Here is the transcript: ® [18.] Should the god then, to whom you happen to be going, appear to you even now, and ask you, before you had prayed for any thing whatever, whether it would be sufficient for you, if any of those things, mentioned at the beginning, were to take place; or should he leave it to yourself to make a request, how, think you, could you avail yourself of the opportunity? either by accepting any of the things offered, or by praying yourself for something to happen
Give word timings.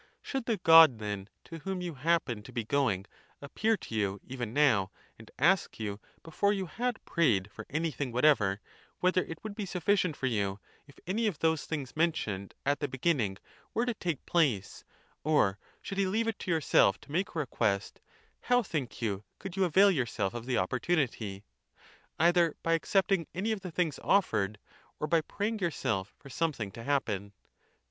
® 0.01 0.03
[18.] 0.03 0.09
Should 0.29 0.45
the 0.47 0.57
god 0.57 0.97
then, 0.97 1.29
to 1.43 1.59
whom 1.59 1.79
you 1.79 1.93
happen 1.93 2.41
to 2.41 2.51
be 2.51 2.63
going, 2.65 3.05
appear 3.39 3.77
to 3.77 3.93
you 3.93 4.19
even 4.25 4.51
now, 4.51 4.89
and 5.19 5.29
ask 5.37 5.79
you, 5.79 5.99
before 6.23 6.51
you 6.51 6.65
had 6.65 7.05
prayed 7.05 7.51
for 7.51 7.67
any 7.69 7.91
thing 7.91 8.11
whatever, 8.11 8.59
whether 8.99 9.21
it 9.23 9.37
would 9.43 9.53
be 9.53 9.67
sufficient 9.67 10.15
for 10.17 10.25
you, 10.25 10.59
if 10.87 10.97
any 11.05 11.27
of 11.27 11.37
those 11.37 11.65
things, 11.67 11.95
mentioned 11.95 12.55
at 12.65 12.79
the 12.79 12.87
beginning, 12.87 13.37
were 13.75 13.85
to 13.85 13.93
take 13.93 14.25
place; 14.25 14.83
or 15.23 15.59
should 15.83 15.99
he 15.99 16.07
leave 16.07 16.27
it 16.27 16.39
to 16.39 16.49
yourself 16.49 16.99
to 17.01 17.11
make 17.11 17.35
a 17.35 17.37
request, 17.39 18.01
how, 18.41 18.63
think 18.63 19.03
you, 19.03 19.23
could 19.37 19.55
you 19.55 19.65
avail 19.65 19.91
yourself 19.91 20.33
of 20.33 20.47
the 20.47 20.57
opportunity? 20.57 21.43
either 22.17 22.55
by 22.63 22.73
accepting 22.73 23.27
any 23.35 23.51
of 23.51 23.61
the 23.61 23.69
things 23.69 23.99
offered, 24.01 24.57
or 24.99 25.05
by 25.05 25.21
praying 25.21 25.59
yourself 25.59 26.15
for 26.17 26.31
something 26.31 26.71
to 26.71 26.81
happen 26.81 27.33